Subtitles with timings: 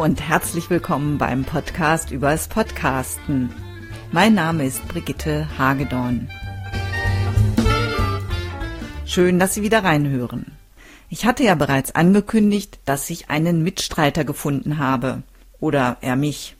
[0.00, 3.50] und herzlich willkommen beim Podcast übers Podcasten.
[4.12, 6.30] Mein Name ist Brigitte Hagedorn.
[9.04, 10.52] Schön, dass Sie wieder reinhören.
[11.10, 15.22] Ich hatte ja bereits angekündigt, dass ich einen Mitstreiter gefunden habe.
[15.58, 16.56] Oder er mich.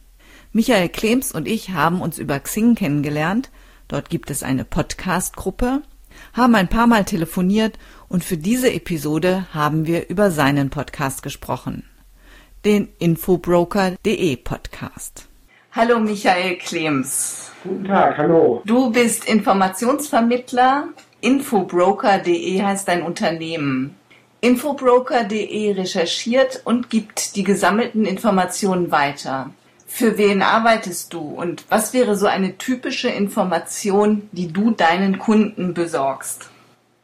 [0.52, 3.51] Michael Klems und ich haben uns über Xing kennengelernt.
[3.88, 5.80] Dort gibt es eine Podcast-Gruppe,
[6.34, 11.84] haben ein paar Mal telefoniert und für diese Episode haben wir über seinen Podcast gesprochen.
[12.62, 15.27] Den Infobroker.de Podcast.
[15.73, 17.51] Hallo Michael Klems.
[17.62, 18.60] Guten Tag, hallo.
[18.66, 20.88] Du bist Informationsvermittler.
[21.23, 23.96] Infobroker.de heißt dein Unternehmen.
[24.42, 29.48] Infobroker.de recherchiert und gibt die gesammelten Informationen weiter.
[29.87, 35.73] Für wen arbeitest du und was wäre so eine typische Information, die du deinen Kunden
[35.73, 36.51] besorgst?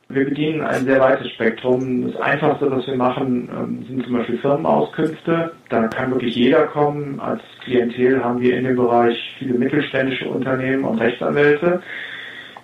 [0.08, 2.12] Wir bedienen ein sehr weites Spektrum.
[2.12, 5.52] Das Einfachste, was wir machen, ähm, sind zum Beispiel Firmenauskünfte.
[5.68, 7.18] Da kann wirklich jeder kommen.
[7.18, 11.82] Als Klientel haben wir in dem Bereich viele mittelständische Unternehmen und Rechtsanwälte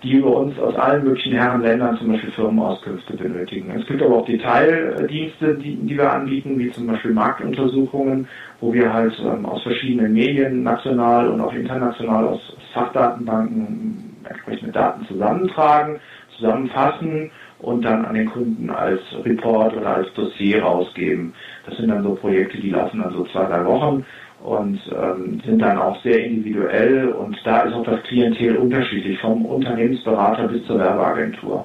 [0.03, 3.71] die über uns aus allen möglichen Herrenländern zum Beispiel Firmenauskünfte benötigen.
[3.79, 8.27] Es gibt aber auch Detaildienste, die, die wir anbieten, wie zum Beispiel Marktuntersuchungen,
[8.61, 12.41] wo wir halt ähm, aus verschiedenen Medien, national und auch international aus
[12.75, 16.01] Fachdatenbanken entsprechende Daten zusammentragen,
[16.37, 17.31] zusammenfassen
[17.61, 21.33] und dann an den Kunden als Report oder als Dossier rausgeben.
[21.67, 24.05] Das sind dann so Projekte, die laufen dann so zwei, drei Wochen
[24.43, 29.47] und ähm, sind dann auch sehr individuell und da ist auch das Klientel unterschiedlich, vom
[29.47, 31.65] Unternehmensberater bis zur Werbeagentur.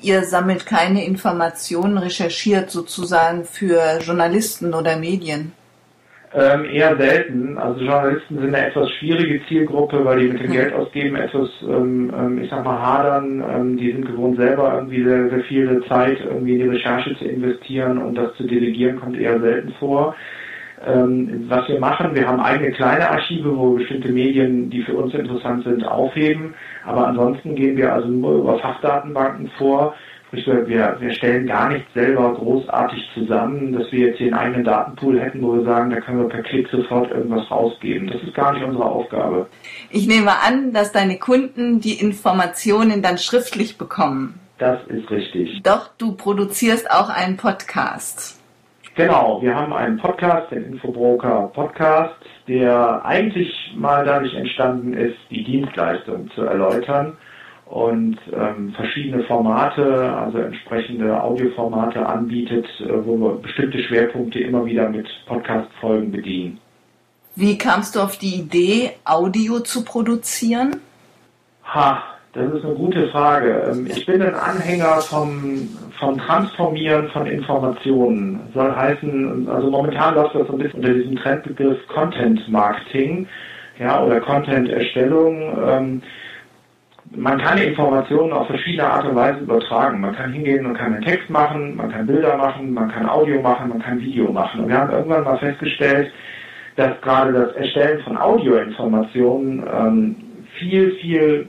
[0.00, 5.52] Ihr sammelt keine Informationen, recherchiert sozusagen für Journalisten oder Medien?
[6.34, 7.56] Ähm, eher selten.
[7.56, 12.12] Also Journalisten sind eine etwas schwierige Zielgruppe, weil die mit dem Geld ausgeben etwas, ähm,
[12.14, 13.42] ähm, ich sag mal, hadern.
[13.48, 17.24] Ähm, die sind gewohnt, selber irgendwie sehr, sehr viel Zeit irgendwie in die Recherche zu
[17.24, 20.14] investieren und das zu delegieren kommt eher selten vor.
[20.86, 25.14] Ähm, was wir machen, wir haben eigene kleine Archive, wo bestimmte Medien, die für uns
[25.14, 26.54] interessant sind, aufheben.
[26.84, 29.94] Aber ansonsten gehen wir also nur über Fachdatenbanken vor.
[30.28, 34.64] Sprich, wir, wir stellen gar nicht selber großartig zusammen, dass wir jetzt hier einen eigenen
[34.64, 38.08] Datenpool hätten, wo wir sagen, da können wir per Klick sofort irgendwas rausgeben.
[38.08, 39.46] Das ist gar nicht unsere Aufgabe.
[39.88, 44.38] Ich nehme an, dass deine Kunden die Informationen dann schriftlich bekommen.
[44.58, 45.62] Das ist richtig.
[45.62, 48.38] Doch du produzierst auch einen Podcast.
[48.96, 52.16] Genau, wir haben einen Podcast, den Infobroker Podcast,
[52.48, 57.16] der eigentlich mal dadurch entstanden ist, die Dienstleistung zu erläutern
[57.68, 64.88] und ähm, verschiedene Formate, also entsprechende Audioformate anbietet, äh, wo wir bestimmte Schwerpunkte immer wieder
[64.88, 66.58] mit Podcast-Folgen bedienen.
[67.36, 70.76] Wie kamst du auf die Idee, Audio zu produzieren?
[71.64, 72.02] Ha,
[72.32, 73.70] das ist eine gute Frage.
[73.70, 75.68] Ähm, ich bin ein Anhänger vom,
[75.98, 78.40] vom Transformieren von Informationen.
[78.54, 83.28] Soll heißen, also momentan läuft das so ein bisschen unter diesem Trendbegriff Content Marketing,
[83.78, 85.56] ja, oder Content Erstellung.
[85.66, 86.02] Ähm,
[87.16, 90.00] man kann Informationen auf verschiedene Art und Weise übertragen.
[90.00, 93.40] Man kann hingehen und kann einen Text machen, man kann Bilder machen, man kann Audio
[93.40, 94.60] machen, man kann Video machen.
[94.60, 96.12] Und wir haben irgendwann mal festgestellt,
[96.76, 100.16] dass gerade das Erstellen von Audioinformationen ähm,
[100.58, 101.46] viel, viel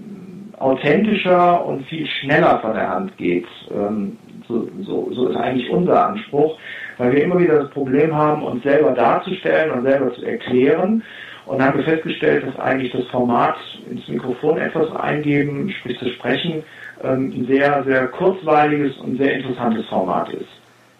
[0.57, 3.47] authentischer und viel schneller von der Hand geht.
[3.71, 6.57] Ähm, so, so, so ist eigentlich unser Anspruch,
[6.97, 11.03] weil wir immer wieder das Problem haben, uns selber darzustellen und selber zu erklären.
[11.49, 13.55] Und haben wir festgestellt, dass eigentlich das Format
[13.89, 16.63] ins Mikrofon etwas eingeben, sprich zu sprechen,
[17.03, 20.45] ähm, ein sehr, sehr kurzweiliges und sehr interessantes Format ist.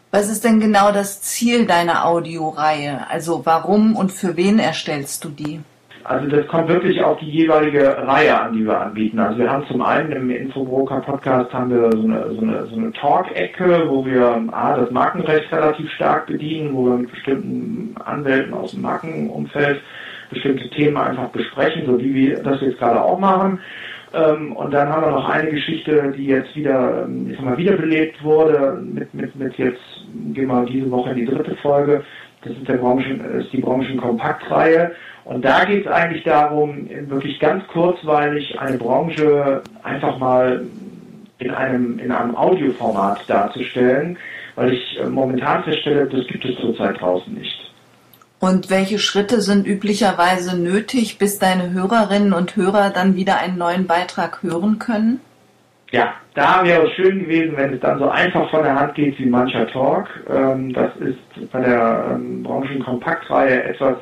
[0.09, 3.05] Was ist denn genau das Ziel deiner Audioreihe?
[3.11, 5.59] Also warum und für wen erstellst du die?
[6.03, 9.19] Also das kommt wirklich auf die jeweilige Reihe an, die wir anbieten.
[9.19, 12.75] Also wir haben zum einen im Infobroker Podcast haben wir so eine, so eine, so
[12.75, 18.55] eine Talk-Ecke, wo wir A, das Markenrecht relativ stark bedienen, wo wir mit bestimmten Anwälten
[18.55, 19.81] aus dem Markenumfeld
[20.29, 23.59] bestimmte Themen einfach besprechen, so wie wir das jetzt gerade auch machen.
[24.13, 27.57] Ähm, und dann haben wir noch eine Geschichte, die jetzt wieder, ähm, ich sag mal,
[27.57, 29.81] wiederbelebt wurde, mit, mit, mit jetzt,
[30.33, 32.03] gehen wir diese Woche in die dritte Folge.
[32.41, 34.91] Das ist, der Branchen, ist die Branchenkompaktreihe.
[35.25, 40.65] Und da geht es eigentlich darum, wirklich ganz kurzweilig eine Branche einfach mal
[41.37, 44.17] in einem, in einem Audioformat darzustellen,
[44.55, 47.68] weil ich äh, momentan feststelle, das gibt es zurzeit draußen nicht.
[48.39, 53.85] Und welche Schritte sind üblicherweise nötig, bis deine Hörerinnen und Hörer dann wieder einen neuen
[53.85, 55.19] Beitrag hören können?
[55.91, 59.17] Ja, da wäre es schön gewesen, wenn es dann so einfach von der Hand geht
[59.19, 60.07] wie mancher Talk.
[60.29, 63.97] Ähm, das ist bei der ähm, Branchenkompaktreihe etwas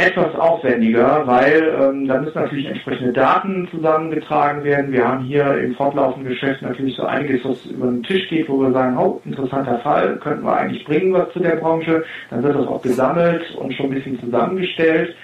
[0.00, 4.92] etwas aufwendiger, weil ähm, da müssen natürlich entsprechende Daten zusammengetragen werden.
[4.92, 8.60] Wir haben hier im fortlaufenden Geschäft natürlich so einiges, was über den Tisch geht, wo
[8.60, 12.04] wir sagen, oh, interessanter Fall, könnten wir eigentlich bringen was zu der Branche.
[12.30, 15.14] Dann wird das auch gesammelt und schon ein bisschen zusammengestellt.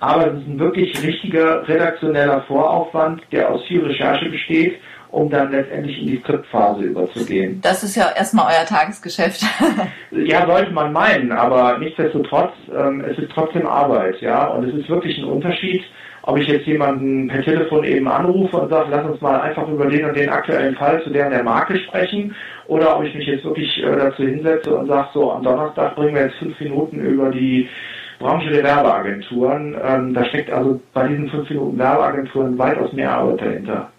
[0.00, 4.78] Aber es ist ein wirklich richtiger redaktioneller Voraufwand, der aus viel Recherche besteht
[5.16, 7.58] um dann letztendlich in die Skriptphase überzugehen.
[7.62, 9.42] Das ist ja erstmal euer Tagesgeschäft.
[10.10, 14.90] ja, sollte man meinen, aber nichtsdestotrotz, ähm, es ist trotzdem Arbeit, ja, und es ist
[14.90, 15.82] wirklich ein Unterschied,
[16.20, 19.86] ob ich jetzt jemanden per Telefon eben anrufe und sage, lass uns mal einfach über
[19.86, 22.34] den und den aktuellen Fall zu der und der Marke sprechen,
[22.66, 26.14] oder ob ich mich jetzt wirklich äh, dazu hinsetze und sage, so, am Donnerstag bringen
[26.14, 27.70] wir jetzt fünf Minuten über die
[28.18, 29.76] Branche der Werbeagenturen.
[29.82, 33.90] Ähm, da steckt also bei diesen fünf Minuten Werbeagenturen weitaus mehr Arbeit dahinter.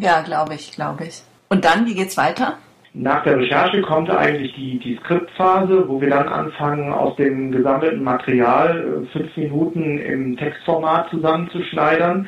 [0.00, 1.22] Ja, glaube ich, glaube ich.
[1.50, 2.56] Und dann, wie geht's weiter?
[2.94, 8.02] Nach der Recherche kommt eigentlich die, die Skriptphase, wo wir dann anfangen, aus dem gesammelten
[8.02, 12.26] Material äh, fünf Minuten im Textformat zusammenzuschneidern.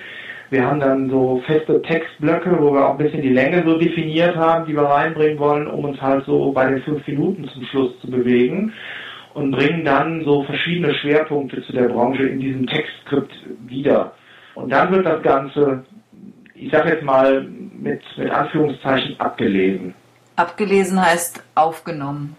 [0.50, 4.36] Wir haben dann so feste Textblöcke, wo wir auch ein bisschen die Länge so definiert
[4.36, 7.98] haben, die wir reinbringen wollen, um uns halt so bei den fünf Minuten zum Schluss
[8.02, 8.72] zu bewegen
[9.32, 13.32] und bringen dann so verschiedene Schwerpunkte zu der Branche in diesem Textskript
[13.66, 14.12] wieder.
[14.54, 15.84] Und dann wird das Ganze
[16.66, 19.94] ich sage jetzt mal mit, mit Anführungszeichen abgelesen.
[20.36, 22.36] Abgelesen heißt aufgenommen.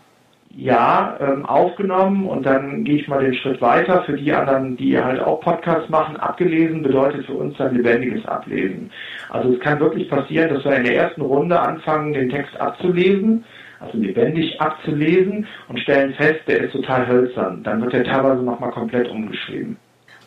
[0.55, 4.03] Ja, ähm, aufgenommen und dann gehe ich mal den Schritt weiter.
[4.03, 8.91] Für die anderen, die halt auch Podcasts machen, abgelesen bedeutet für uns dann lebendiges Ablesen.
[9.29, 13.43] Also es kann wirklich passieren, dass wir in der ersten Runde anfangen, den Text abzulesen,
[13.79, 17.63] also lebendig abzulesen und stellen fest, der ist total hölzern.
[17.63, 19.77] Dann wird der teilweise nochmal komplett umgeschrieben.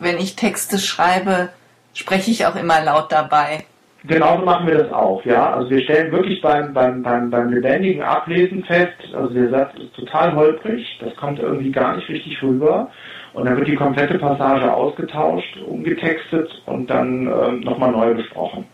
[0.01, 1.51] Wenn ich Texte schreibe,
[1.95, 3.65] spreche ich auch immer laut dabei.
[4.07, 5.55] Genauso machen wir das auch, ja.
[5.55, 9.95] Also wir stellen wirklich beim, beim, beim, beim lebendigen Ablesen fest, also der Satz ist
[9.95, 12.91] total holprig, das kommt irgendwie gar nicht richtig rüber.
[13.33, 18.65] Und dann wird die komplette Passage ausgetauscht, umgetextet und dann ähm, nochmal neu besprochen.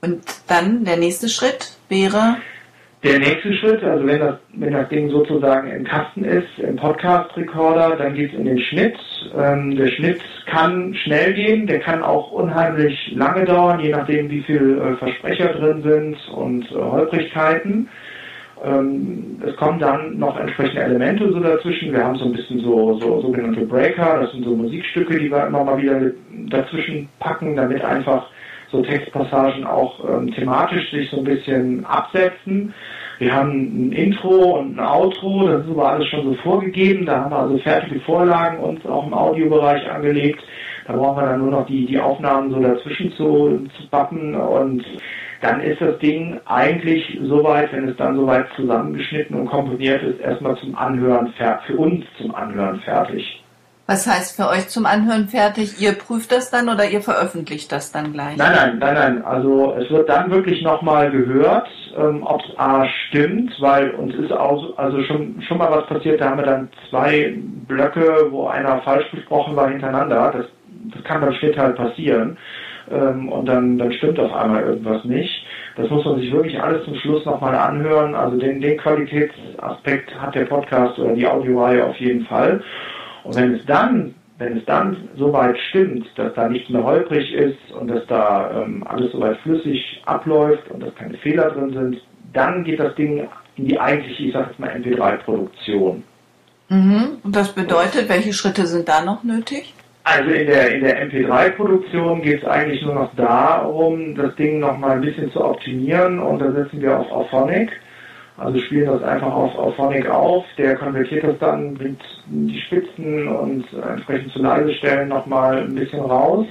[0.00, 2.36] Und dann der nächste Schritt wäre?
[3.04, 7.94] Der nächste Schritt, also wenn das, wenn das Ding sozusagen im Kasten ist, im Podcast-Recorder,
[7.96, 8.98] dann geht es in den Schnitt.
[9.38, 14.42] Ähm, der Schnitt kann schnell gehen, der kann auch unheimlich lange dauern, je nachdem wie
[14.42, 17.88] viel äh, Versprecher drin sind und äh, Holprigkeiten.
[18.64, 21.92] Ähm, es kommen dann noch entsprechende Elemente so dazwischen.
[21.92, 25.46] Wir haben so ein bisschen so, so sogenannte Breaker, das sind so Musikstücke, die wir
[25.46, 26.00] immer mal wieder
[26.48, 28.26] dazwischen packen, damit einfach
[28.70, 32.74] so Textpassagen auch ähm, thematisch sich so ein bisschen absetzen.
[33.18, 37.06] Wir haben ein Intro und ein Outro, das ist aber alles schon so vorgegeben.
[37.06, 40.42] Da haben wir also fertige Vorlagen uns auch im Audiobereich angelegt.
[40.86, 44.84] Da brauchen wir dann nur noch die, die Aufnahmen so dazwischen zu, zu bappen und
[45.40, 50.56] dann ist das Ding eigentlich soweit, wenn es dann soweit zusammengeschnitten und komponiert ist, erstmal
[50.56, 51.32] zum Anhören,
[51.66, 53.42] für uns zum Anhören fertig.
[53.90, 55.80] Was heißt für euch zum Anhören fertig?
[55.80, 58.36] Ihr prüft das dann oder ihr veröffentlicht das dann gleich?
[58.36, 59.24] Nein, nein, nein, nein.
[59.24, 64.30] Also es wird dann wirklich nochmal gehört, ähm, ob es A stimmt, weil uns ist
[64.30, 67.34] auch also schon schon mal was passiert, da haben wir dann zwei
[67.66, 70.32] Blöcke, wo einer falsch besprochen war hintereinander.
[70.36, 70.46] Das,
[70.94, 72.36] das kann beim Schnitt halt passieren.
[72.90, 75.46] Ähm, und dann, dann stimmt auf einmal irgendwas nicht.
[75.76, 78.14] Das muss man sich wirklich alles zum Schluss nochmal anhören.
[78.14, 82.62] Also den, den Qualitätsaspekt hat der Podcast oder die Audioreihe auf jeden Fall.
[83.28, 87.70] Und wenn es dann, wenn es dann soweit stimmt, dass da nichts mehr holprig ist
[87.78, 92.64] und dass da ähm, alles soweit flüssig abläuft und dass keine Fehler drin sind, dann
[92.64, 96.02] geht das Ding in die eigentliche, ich sag jetzt mal, MP3-Produktion.
[96.70, 97.18] Mhm.
[97.22, 99.74] Und das bedeutet, welche Schritte sind da noch nötig?
[100.04, 104.78] Also in der, in der MP3-Produktion geht es eigentlich nur noch darum, das Ding noch
[104.78, 107.72] mal ein bisschen zu optimieren und da setzen wir auf Auphonic.
[108.38, 113.26] Also spielen das einfach auf, auf Phonic auf, der konvertiert das dann, bringt die Spitzen
[113.26, 116.46] und entsprechend zu leise Stellen nochmal ein bisschen raus.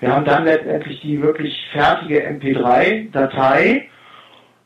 [0.00, 3.88] Wir haben dann letztendlich die wirklich fertige MP3-Datei.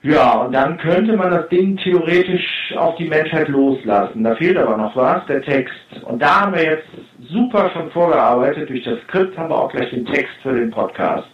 [0.02, 4.23] Ja, und dann könnte man das Ding theoretisch auf die Menschheit loslassen.
[4.23, 5.75] Da fehlt aber noch was, der Text.
[6.04, 6.88] Und da haben wir jetzt
[7.28, 8.69] super schon vorgearbeitet.
[8.69, 11.28] Durch das Skript haben wir auch gleich den Text für den Podcast.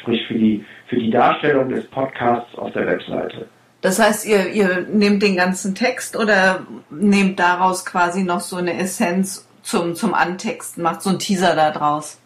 [0.00, 3.46] Sprich für die, für die Darstellung des Podcasts auf der Webseite.
[3.82, 8.78] Das heißt, ihr, ihr nehmt den ganzen Text oder nehmt daraus quasi noch so eine
[8.78, 12.20] Essenz zum, zum Antexten, macht so einen Teaser da draus.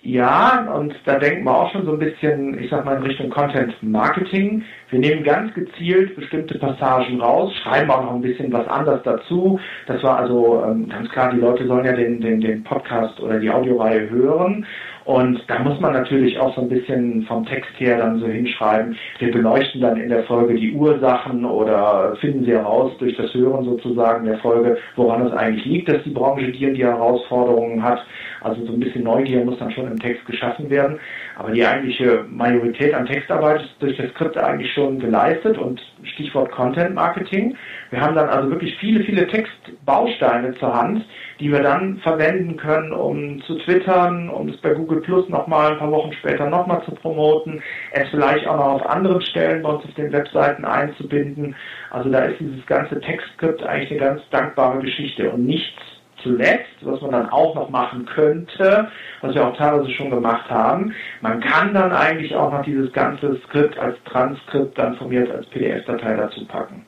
[0.00, 3.28] Ja, und da denken wir auch schon so ein bisschen, ich sag mal, in Richtung
[3.28, 4.64] Content Marketing.
[4.90, 9.58] Wir nehmen ganz gezielt bestimmte Passagen raus, schreiben auch noch ein bisschen was anderes dazu.
[9.86, 13.40] Das war also ähm, ganz klar, die Leute sollen ja den, den, den Podcast oder
[13.40, 14.64] die Audioreihe hören.
[15.06, 18.96] Und da muss man natürlich auch so ein bisschen vom Text her dann so hinschreiben.
[19.20, 23.64] Wir beleuchten dann in der Folge die Ursachen oder finden sie heraus durch das Hören
[23.64, 28.04] sozusagen der Folge, woran es eigentlich liegt, dass die Branche die und die Herausforderungen hat.
[28.46, 31.00] Also so ein bisschen Neugier muss dann schon im Text geschaffen werden.
[31.36, 36.52] Aber die eigentliche Majorität an Textarbeit ist durch das Skript eigentlich schon geleistet und Stichwort
[36.52, 37.56] Content Marketing.
[37.90, 41.04] Wir haben dann also wirklich viele, viele Textbausteine zur Hand,
[41.40, 45.78] die wir dann verwenden können, um zu twittern, um es bei Google Plus nochmal ein
[45.78, 47.60] paar Wochen später nochmal zu promoten,
[47.90, 51.56] es vielleicht auch noch auf anderen Stellen bei uns auf den Webseiten einzubinden.
[51.90, 55.95] Also da ist dieses ganze Textskript eigentlich eine ganz dankbare Geschichte und nichts
[56.26, 58.88] zuletzt, was man dann auch noch machen könnte,
[59.20, 63.40] was wir auch teilweise schon gemacht haben, man kann dann eigentlich auch noch dieses ganze
[63.46, 66.84] Skript als Transkript dann von mir als PDF-Datei dazu packen.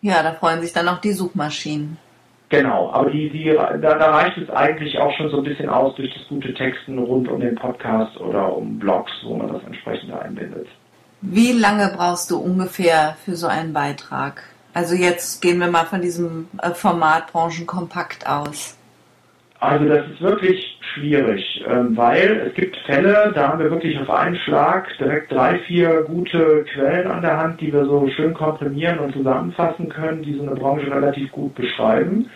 [0.00, 1.98] Ja, da freuen sich dann auch die Suchmaschinen.
[2.48, 5.94] Genau, aber die, die, da, da reicht es eigentlich auch schon so ein bisschen aus
[5.94, 10.12] durch das gute Texten rund um den Podcast oder um Blogs, wo man das entsprechend
[10.12, 10.66] einbindet.
[11.22, 14.42] Wie lange brauchst du ungefähr für so einen Beitrag?
[14.74, 18.76] Also jetzt gehen wir mal von diesem äh, Format Branchenkompakt aus.
[19.60, 24.10] Also das ist wirklich schwierig, ähm, weil es gibt Fälle, da haben wir wirklich auf
[24.10, 28.98] einen Schlag direkt drei, vier gute Quellen an der Hand, die wir so schön komprimieren
[28.98, 32.28] und zusammenfassen können, die so eine Branche relativ gut beschreiben.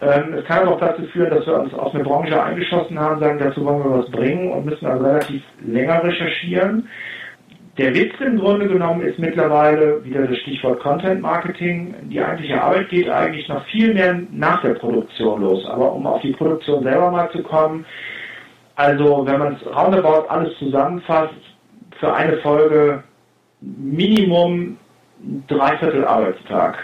[0.00, 3.20] Ähm, es kann aber auch dazu führen, dass wir uns auf eine Branche eingeschossen haben,
[3.20, 6.88] sagen, dazu wollen wir was bringen und müssen also relativ länger recherchieren.
[7.78, 11.94] Der Witz im Grunde genommen ist mittlerweile wieder das Stichwort Content Marketing.
[12.04, 15.66] Die eigentliche Arbeit geht eigentlich noch viel mehr nach der Produktion los.
[15.66, 17.84] Aber um auf die Produktion selber mal zu kommen,
[18.76, 21.34] also wenn man es roundabout alles zusammenfasst,
[22.00, 23.02] für eine Folge
[23.60, 24.78] Minimum
[25.46, 26.78] dreiviertel Arbeitstag.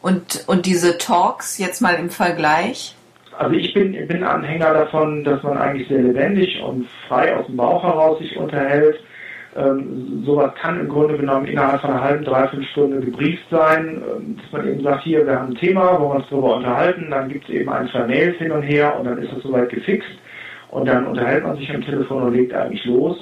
[0.00, 2.94] Und, und diese Talks jetzt mal im Vergleich?
[3.36, 7.56] Also ich bin, bin Anhänger davon, dass man eigentlich sehr lebendig und frei aus dem
[7.56, 8.98] Bauch heraus sich unterhält
[9.56, 14.36] ähm, sowas kann im Grunde genommen innerhalb von einer halben, dreiviertel Stunde gebrieft sein, ähm,
[14.36, 17.28] dass man eben sagt, hier, wir haben ein Thema, wo wir uns darüber unterhalten, dann
[17.28, 20.10] gibt es eben ein, zwei Mails hin und her und dann ist das soweit gefixt
[20.70, 23.16] und dann unterhält man sich am Telefon und legt eigentlich los.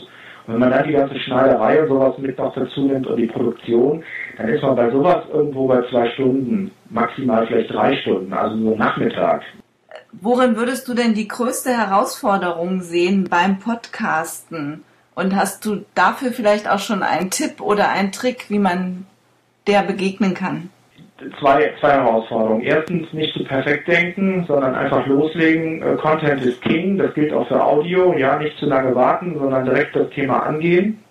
[0.47, 3.27] Und wenn man dann die ganze Schneiderei und sowas mit noch dazu nimmt und die
[3.27, 4.03] Produktion,
[4.37, 8.77] dann ist man bei sowas irgendwo bei zwei Stunden, maximal vielleicht drei Stunden, also so
[8.77, 9.43] Nachmittag.
[10.13, 14.85] Worin würdest du denn die größte Herausforderung sehen beim Podcasten?
[15.15, 19.07] Und hast du dafür vielleicht auch schon einen Tipp oder einen Trick, wie man
[19.67, 20.71] der begegnen kann?
[21.41, 22.63] Zwei, zwei Herausforderungen.
[22.63, 25.81] Erstens nicht zu perfekt denken, sondern einfach loslegen.
[25.83, 28.15] Äh, Content ist King, das gilt auch für Audio.
[28.19, 31.03] Ja, nicht zu lange warten, sondern direkt das Thema angehen.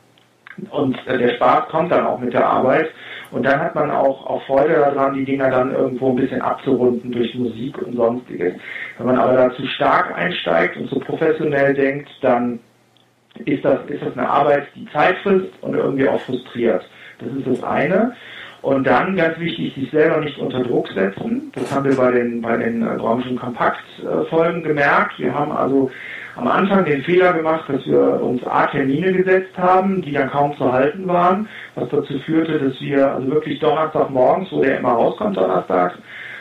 [0.69, 2.89] Und äh, der Spaß kommt dann auch mit der Arbeit.
[3.31, 7.11] Und dann hat man auch, auch Freude daran, die Dinger dann irgendwo ein bisschen abzurunden
[7.11, 8.53] durch Musik und sonstiges.
[8.97, 12.59] Wenn man aber da zu stark einsteigt und zu professionell denkt, dann
[13.45, 16.83] ist das, ist das eine Arbeit, die Zeit frisst und irgendwie auch frustriert.
[17.19, 18.13] Das ist das eine.
[18.61, 21.51] Und dann ganz wichtig, sich selber nicht unter Druck setzen.
[21.53, 25.19] Das haben wir bei den, bei den äh, Branchenkompakt-Folgen gemerkt.
[25.19, 25.91] Wir haben also
[26.37, 30.71] am Anfang den Fehler gemacht, dass wir uns A-Termine gesetzt haben, die dann kaum zu
[30.71, 35.95] halten waren, was dazu führte, dass wir also wirklich Donnerstagmorgens, wo der immer rauskommt donnerstags,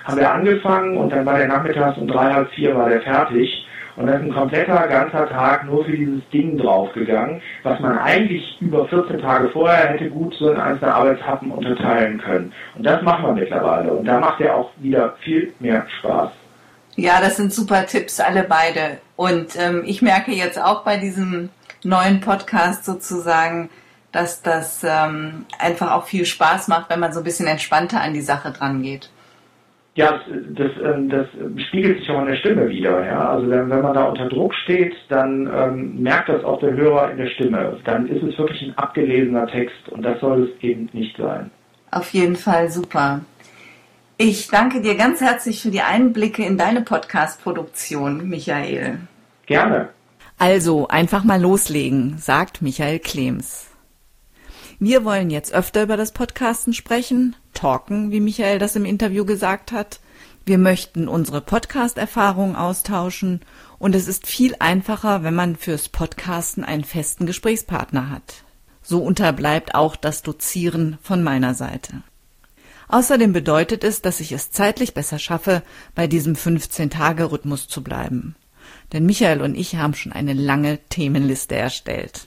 [0.05, 3.67] haben wir angefangen und dann war der nachmittags um drei, halb vier war der fertig.
[3.97, 8.57] Und da ist ein kompletter ganzer Tag nur für dieses Ding draufgegangen, was man eigentlich
[8.61, 12.53] über 14 Tage vorher hätte gut so in einzelne Arbeitshappen unterteilen können.
[12.77, 13.93] Und das machen wir mittlerweile.
[13.93, 16.31] Und da macht er auch wieder viel mehr Spaß.
[16.97, 18.99] Ja, das sind super Tipps, alle beide.
[19.17, 21.51] Und ähm, ich merke jetzt auch bei diesem
[21.85, 23.71] neuen Podcast sozusagen,
[24.13, 28.13] dass das ähm, einfach auch viel Spaß macht, wenn man so ein bisschen entspannter an
[28.13, 29.11] die Sache dran geht.
[29.95, 30.21] Ja,
[30.55, 31.27] das, ähm, das,
[31.69, 33.05] spiegelt sich auch in der Stimme wieder.
[33.05, 33.31] Ja?
[33.31, 37.11] Also wenn, wenn man da unter Druck steht, dann ähm, merkt das auch der Hörer
[37.11, 37.79] in der Stimme.
[37.85, 41.51] Dann ist es wirklich ein abgelesener Text und das soll es eben nicht sein.
[41.91, 43.21] Auf jeden Fall super.
[44.17, 49.01] Ich danke dir ganz herzlich für die Einblicke in deine Podcast-Produktion, Michael.
[49.47, 49.91] Gerne.
[50.39, 53.72] Also einfach mal loslegen, sagt Michael Klems.
[54.85, 59.71] Wir wollen jetzt öfter über das Podcasten sprechen, talken, wie Michael das im Interview gesagt
[59.71, 60.01] hat.
[60.45, 63.43] Wir möchten unsere Podcast-Erfahrungen austauschen
[63.79, 68.43] und es ist viel einfacher, wenn man fürs Podcasten einen festen Gesprächspartner hat.
[68.83, 72.03] So unterbleibt auch das Dozieren von meiner Seite.
[72.89, 75.63] Außerdem bedeutet es, dass ich es zeitlich besser schaffe,
[75.95, 78.35] bei diesem 15-Tage-Rhythmus zu bleiben.
[78.93, 82.27] Denn Michael und ich haben schon eine lange Themenliste erstellt.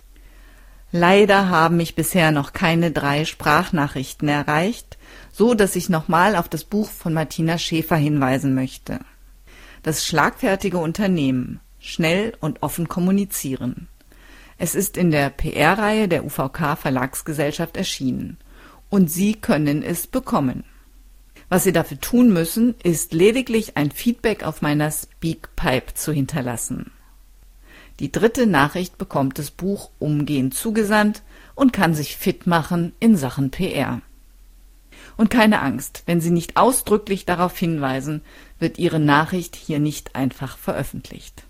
[0.97, 4.97] Leider haben mich bisher noch keine drei Sprachnachrichten erreicht,
[5.29, 8.99] so dass ich nochmal auf das Buch von Martina Schäfer hinweisen möchte.
[9.83, 13.89] Das schlagfertige Unternehmen schnell und offen kommunizieren.
[14.57, 18.37] Es ist in der PR-Reihe der UVK Verlagsgesellschaft erschienen.
[18.89, 20.63] Und Sie können es bekommen.
[21.49, 26.91] Was Sie dafür tun müssen, ist lediglich ein Feedback auf meiner Speakpipe zu hinterlassen.
[27.99, 31.23] Die dritte Nachricht bekommt das Buch umgehend zugesandt
[31.55, 34.01] und kann sich fit machen in Sachen PR.
[35.17, 38.21] Und keine Angst, wenn Sie nicht ausdrücklich darauf hinweisen,
[38.59, 41.45] wird Ihre Nachricht hier nicht einfach veröffentlicht.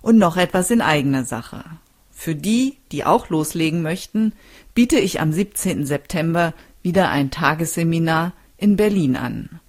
[0.00, 1.64] Und noch etwas in eigener Sache.
[2.10, 4.32] Für die, die auch loslegen möchten,
[4.74, 5.84] biete ich am 17.
[5.84, 9.60] September wieder ein Tagesseminar in Berlin an.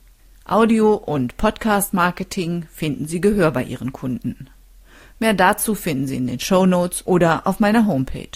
[0.46, 4.50] Audio- und Podcast-Marketing finden Sie Gehör bei Ihren Kunden.
[5.20, 8.28] Mehr dazu finden Sie in den Show Notes oder auf meiner Homepage.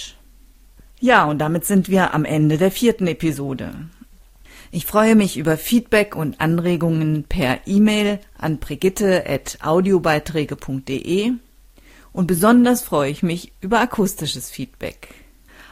[1.00, 3.74] Ja, und damit sind wir am Ende der vierten Episode.
[4.72, 11.32] Ich freue mich über Feedback und Anregungen per E-Mail an brigitte.audiobeiträge.de
[12.12, 15.08] und besonders freue ich mich über akustisches Feedback.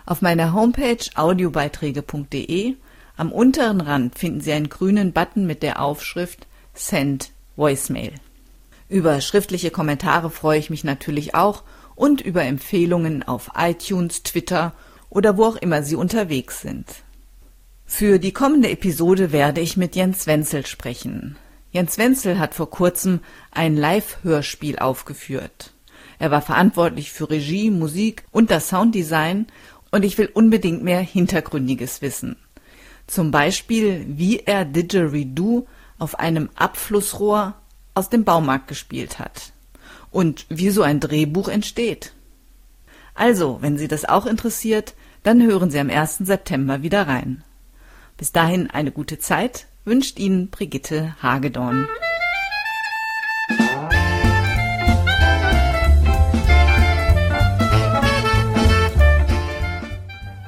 [0.06, 2.76] Auf meiner Homepage audiobeiträge.de
[3.18, 8.14] am unteren Rand finden Sie einen grünen Button mit der Aufschrift Send Voicemail.
[8.90, 11.64] Über schriftliche Kommentare freue ich mich natürlich auch
[11.96, 14.74] und über Empfehlungen auf iTunes, Twitter
[15.10, 16.86] oder wo auch immer Sie unterwegs sind.
[17.86, 21.38] Für die kommende Episode werde ich mit Jens Wenzel sprechen.
[21.72, 23.20] Jens Wenzel hat vor kurzem
[23.52, 25.74] ein Live-Hörspiel aufgeführt.
[26.20, 29.48] Er war verantwortlich für Regie, Musik und das Sounddesign
[29.92, 32.38] und ich will unbedingt mehr Hintergründiges wissen.
[33.06, 35.66] Zum Beispiel, wie er Didgeridoo
[35.98, 37.56] auf einem Abflussrohr
[37.98, 39.52] aus dem Baumarkt gespielt hat
[40.12, 42.14] und wie so ein Drehbuch entsteht.
[43.16, 46.20] Also, wenn Sie das auch interessiert, dann hören Sie am 1.
[46.20, 47.44] September wieder rein.
[48.16, 51.88] Bis dahin eine gute Zeit wünscht Ihnen Brigitte Hagedorn.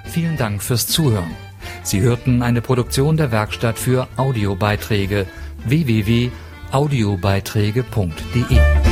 [0.05, 1.35] Vielen Dank fürs Zuhören.
[1.81, 5.25] Sie hörten eine Produktion der Werkstatt für Audiobeiträge
[6.71, 8.88] www.audiobeiträge.de